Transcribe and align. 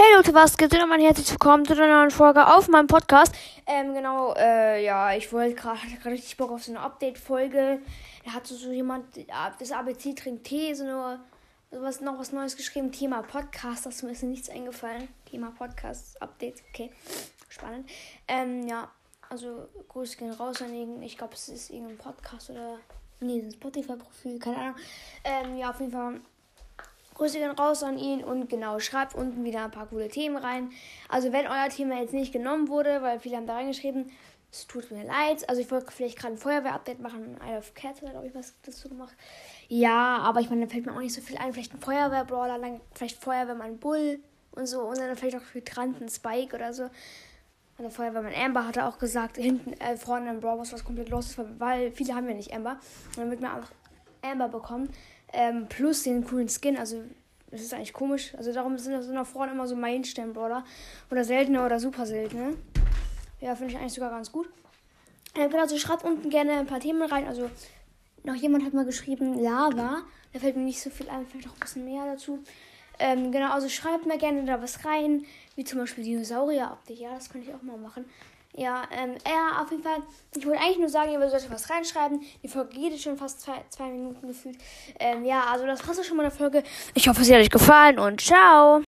Hey 0.00 0.14
Leute, 0.14 0.32
was 0.32 0.56
geht? 0.56 0.72
Und 0.72 0.88
mein 0.88 1.00
herzlich 1.00 1.28
willkommen 1.28 1.64
zu 1.64 1.72
einer 1.72 1.88
neuen 1.88 2.12
Folge 2.12 2.46
auf 2.46 2.68
meinem 2.68 2.86
Podcast. 2.86 3.34
Ähm, 3.66 3.94
genau, 3.94 4.32
äh, 4.34 4.84
ja, 4.84 5.12
ich 5.12 5.32
wollte 5.32 5.56
gerade, 5.56 5.80
richtig 6.04 6.36
Bock 6.36 6.52
auf 6.52 6.62
so 6.62 6.70
eine 6.70 6.82
Update-Folge. 6.82 7.80
Da 8.24 8.30
hat 8.30 8.46
so, 8.46 8.70
jemand, 8.70 9.06
das 9.58 9.72
ABC 9.72 10.14
trinkt 10.14 10.44
Tee, 10.44 10.72
so 10.72 10.84
nur 10.84 11.18
sowas, 11.72 12.00
noch 12.00 12.16
was 12.16 12.30
Neues 12.30 12.56
geschrieben. 12.56 12.92
Thema 12.92 13.22
Podcast, 13.22 13.86
das 13.86 13.96
ist 13.96 14.02
mir 14.04 14.12
ist 14.12 14.22
nichts 14.22 14.48
eingefallen. 14.48 15.08
Thema 15.28 15.50
Podcast, 15.50 16.22
Update, 16.22 16.62
okay, 16.68 16.92
spannend. 17.48 17.90
Ähm, 18.28 18.68
ja, 18.68 18.88
also 19.28 19.68
Grüße 19.88 20.16
gehen 20.16 20.30
raus 20.30 20.62
an 20.62 20.72
irgendeinen, 20.72 21.02
ich 21.02 21.18
glaube, 21.18 21.34
es 21.34 21.48
ist 21.48 21.70
irgendein 21.70 21.98
Podcast 21.98 22.50
oder, 22.50 22.78
nee, 23.18 23.40
ein 23.40 23.50
Spotify-Profil, 23.50 24.38
keine 24.38 24.58
Ahnung. 24.58 24.76
Ähm, 25.24 25.56
ja, 25.56 25.70
auf 25.70 25.80
jeden 25.80 25.90
Fall 25.90 26.20
Grüße 27.18 27.38
gehen 27.38 27.50
raus 27.50 27.82
an 27.82 27.98
ihn 27.98 28.24
und 28.24 28.48
genau, 28.48 28.78
schreibt 28.78 29.14
unten 29.14 29.44
wieder 29.44 29.64
ein 29.64 29.70
paar 29.70 29.86
coole 29.86 30.08
Themen 30.08 30.36
rein. 30.36 30.70
Also 31.08 31.32
wenn 31.32 31.46
euer 31.46 31.68
Thema 31.68 32.00
jetzt 32.00 32.14
nicht 32.14 32.32
genommen 32.32 32.68
wurde, 32.68 33.02
weil 33.02 33.18
viele 33.20 33.36
haben 33.36 33.46
da 33.46 33.54
reingeschrieben, 33.54 34.10
es 34.50 34.66
tut 34.66 34.90
mir 34.90 35.04
leid. 35.04 35.48
Also 35.48 35.60
ich 35.60 35.70
wollte 35.70 35.90
vielleicht 35.90 36.18
gerade 36.18 36.34
ein 36.34 36.38
Feuerwehr-Update 36.38 37.00
machen. 37.00 37.36
Isle 37.46 37.58
of 37.58 37.74
Cats 37.74 38.00
hat, 38.00 38.12
glaube 38.12 38.26
ich, 38.28 38.34
was 38.34 38.54
dazu 38.62 38.88
gemacht. 38.88 39.14
Ja, 39.68 40.18
aber 40.18 40.40
ich 40.40 40.48
meine, 40.48 40.66
da 40.66 40.72
fällt 40.72 40.86
mir 40.86 40.92
auch 40.92 41.00
nicht 41.00 41.12
so 41.12 41.20
viel 41.20 41.36
ein. 41.36 41.52
Vielleicht 41.52 41.74
ein 41.74 41.80
Feuerwehr-Brawler, 41.80 42.80
vielleicht 42.94 43.22
Feuerwehrmann 43.22 43.78
Bull 43.78 44.20
und 44.52 44.66
so. 44.66 44.80
Und 44.82 44.98
dann 44.98 45.14
vielleicht 45.16 45.36
auch 45.36 45.54
Hydranten 45.54 46.08
Spike 46.08 46.56
oder 46.56 46.72
so. 46.72 46.88
Also 47.76 47.90
Feuerwehrmann 47.90 48.32
Amber 48.34 48.66
hatte 48.66 48.86
auch 48.86 48.98
gesagt, 48.98 49.36
hinten 49.36 49.72
äh, 49.74 49.96
vorne 49.96 50.30
im 50.30 50.40
Brawl 50.40 50.58
was 50.58 50.84
komplett 50.84 51.10
los 51.10 51.26
ist, 51.26 51.60
weil 51.60 51.92
viele 51.92 52.14
haben 52.14 52.28
ja 52.28 52.34
nicht 52.34 52.52
Amber. 52.52 52.78
Und 53.08 53.18
dann 53.18 53.30
wird 53.30 53.40
man 53.40 53.62
auch 53.62 53.68
Amber 54.22 54.48
bekommen. 54.48 54.88
Ähm, 55.32 55.66
plus 55.68 56.02
den 56.02 56.24
coolen 56.24 56.48
Skin. 56.48 56.76
Also, 56.76 57.02
das 57.50 57.60
ist 57.60 57.74
eigentlich 57.74 57.92
komisch. 57.92 58.34
Also, 58.36 58.52
darum 58.52 58.78
sind 58.78 58.92
das 58.92 59.06
nach 59.08 59.26
vorne 59.26 59.52
immer 59.52 59.66
so 59.66 59.76
Meilenstein-Brawler. 59.76 60.64
Oder 61.10 61.24
seltene 61.24 61.64
oder 61.64 61.78
super 61.80 62.06
seltene. 62.06 62.56
Ja, 63.40 63.54
finde 63.54 63.74
ich 63.74 63.78
eigentlich 63.78 63.94
sogar 63.94 64.10
ganz 64.10 64.32
gut. 64.32 64.48
Ähm, 65.34 65.50
genau, 65.50 65.62
also 65.62 65.78
schreibt 65.78 66.04
unten 66.04 66.30
gerne 66.30 66.52
ein 66.52 66.66
paar 66.66 66.80
Themen 66.80 67.02
rein. 67.02 67.26
Also, 67.26 67.50
noch 68.24 68.34
jemand 68.34 68.64
hat 68.64 68.74
mal 68.74 68.84
geschrieben 68.84 69.38
Lava. 69.38 70.02
Da 70.32 70.38
fällt 70.38 70.56
mir 70.56 70.64
nicht 70.64 70.80
so 70.80 70.90
viel 70.90 71.08
ein, 71.08 71.26
vielleicht 71.26 71.48
auch 71.48 71.54
ein 71.54 71.60
bisschen 71.60 71.84
mehr 71.84 72.04
dazu. 72.06 72.40
Ähm, 72.98 73.30
genau, 73.30 73.52
also 73.52 73.68
schreibt 73.68 74.06
mir 74.06 74.18
gerne 74.18 74.44
da 74.44 74.60
was 74.60 74.84
rein, 74.84 75.24
wie 75.54 75.64
zum 75.64 75.78
Beispiel 75.78 76.04
Dinosaurier-Update. 76.04 76.98
Ja, 76.98 77.14
das 77.14 77.30
könnte 77.30 77.48
ich 77.48 77.54
auch 77.54 77.62
mal 77.62 77.76
machen. 77.76 78.04
Ja, 78.54 78.82
ähm, 78.90 79.14
ja, 79.26 79.62
auf 79.62 79.70
jeden 79.70 79.82
Fall. 79.82 80.02
Ich 80.34 80.44
wollte 80.44 80.60
eigentlich 80.60 80.78
nur 80.78 80.88
sagen, 80.88 81.12
ihr 81.12 81.28
solltet 81.28 81.50
was 81.50 81.70
reinschreiben. 81.70 82.20
Die 82.42 82.48
Folge 82.48 82.74
geht 82.74 83.00
schon 83.00 83.16
fast 83.16 83.40
zwei, 83.40 83.64
zwei 83.68 83.88
Minuten 83.88 84.26
gefühlt. 84.26 84.58
Ähm, 84.98 85.24
ja, 85.24 85.44
also 85.44 85.66
das 85.66 85.86
war's 85.86 85.98
auch 85.98 86.04
schon 86.04 86.16
mal 86.16 86.24
der 86.24 86.32
Folge. 86.32 86.62
Ich 86.94 87.08
hoffe, 87.08 87.22
es 87.22 87.30
hat 87.30 87.36
euch 87.36 87.50
gefallen 87.50 87.98
und 87.98 88.20
ciao. 88.20 88.82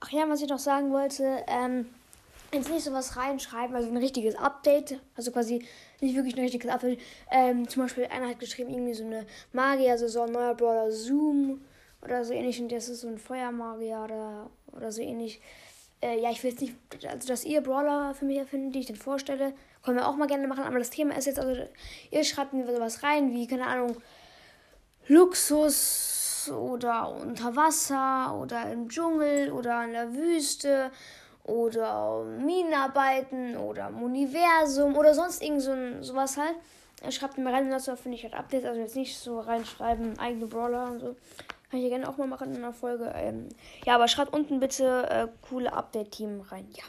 Ach 0.00 0.10
ja, 0.10 0.28
was 0.28 0.42
ich 0.42 0.48
noch 0.48 0.58
sagen 0.58 0.92
wollte, 0.92 1.42
ähm, 1.48 1.86
jetzt 2.52 2.70
nicht 2.70 2.84
so 2.84 2.92
was 2.92 3.16
reinschreiben, 3.16 3.74
also 3.74 3.88
ein 3.88 3.96
richtiges 3.96 4.36
Update, 4.36 5.00
also 5.16 5.32
quasi 5.32 5.64
nicht 6.00 6.14
wirklich 6.14 6.36
ein 6.36 6.42
richtiges 6.42 6.70
Update. 6.70 7.00
Ähm, 7.30 7.68
zum 7.68 7.82
Beispiel 7.82 8.06
einer 8.06 8.28
hat 8.28 8.38
geschrieben, 8.38 8.70
irgendwie 8.70 8.94
so 8.94 9.04
eine 9.04 9.26
Magier-Saison, 9.52 10.30
neuer 10.30 10.54
Brawler 10.54 10.90
Zoom 10.92 11.62
oder 12.02 12.24
so 12.24 12.32
ähnlich 12.32 12.60
und 12.60 12.70
das 12.70 12.88
ist 12.88 13.00
so 13.00 13.08
ein 13.08 13.18
Feuermagier 13.18 14.02
oder, 14.04 14.50
oder 14.72 14.92
so 14.92 15.00
ähnlich. 15.00 15.40
Äh, 16.00 16.20
ja, 16.20 16.30
ich 16.30 16.42
will 16.42 16.50
jetzt 16.50 16.60
nicht, 16.60 16.74
also 17.08 17.28
dass 17.28 17.44
ihr 17.44 17.60
Brawler 17.60 18.14
für 18.14 18.24
mich 18.24 18.38
erfinden, 18.38 18.72
die 18.72 18.80
ich 18.80 18.86
dann 18.86 18.96
vorstelle, 18.96 19.54
können 19.82 19.98
wir 19.98 20.08
auch 20.08 20.16
mal 20.16 20.26
gerne 20.26 20.48
machen, 20.48 20.64
aber 20.64 20.78
das 20.78 20.90
Thema 20.90 21.16
ist 21.16 21.26
jetzt, 21.26 21.38
also 21.38 21.62
ihr 22.10 22.24
schreibt 22.24 22.52
mir 22.52 22.66
sowas 22.66 23.02
rein, 23.02 23.32
wie, 23.32 23.46
keine 23.46 23.66
Ahnung, 23.66 23.96
Luxus 25.06 26.50
oder 26.50 27.14
unter 27.14 27.56
Wasser 27.56 28.38
oder 28.40 28.70
im 28.70 28.88
Dschungel 28.88 29.52
oder 29.52 29.84
in 29.84 29.92
der 29.92 30.14
Wüste 30.14 30.90
oder 31.44 32.24
Minenarbeiten 32.24 33.56
oder 33.56 33.88
im 33.88 34.02
Universum 34.02 34.96
oder 34.96 35.14
sonst 35.14 35.42
irgend 35.42 35.62
so 35.62 35.74
sowas 36.00 36.38
halt. 36.38 36.54
Schreibt 37.12 37.36
mir 37.36 37.52
rein, 37.52 37.70
dazu 37.70 37.94
finde 37.96 38.16
ich 38.16 38.24
halt 38.24 38.34
Updates, 38.34 38.64
also 38.64 38.80
jetzt 38.80 38.96
nicht 38.96 39.18
so 39.18 39.40
reinschreiben, 39.40 40.18
eigene 40.18 40.46
Brawler 40.46 40.90
und 40.90 41.00
so. 41.00 41.16
Kann 41.74 41.82
ich 41.82 41.90
ja 41.90 41.96
gerne 41.98 42.08
auch 42.08 42.18
mal 42.18 42.28
machen 42.28 42.54
in 42.54 42.58
einer 42.58 42.72
Folge. 42.72 43.12
Ähm, 43.16 43.48
ja, 43.84 43.96
aber 43.96 44.06
schreibt 44.06 44.32
unten 44.32 44.60
bitte 44.60 45.10
äh, 45.10 45.26
coole 45.42 45.72
Update-Team 45.72 46.42
rein. 46.42 46.68
Ja. 46.70 46.84